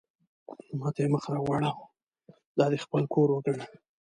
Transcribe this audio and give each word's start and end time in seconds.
ما 0.79 0.89
ته 0.93 0.99
یې 1.03 1.09
مخ 1.13 1.23
را 1.33 1.39
واړاوه: 1.43 1.85
دا 2.57 2.65
دې 2.71 2.77
خپل 2.85 3.03
کور 3.13 3.27
وګڼه. 3.31 3.65